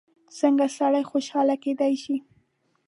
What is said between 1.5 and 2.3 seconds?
کېدای شي؟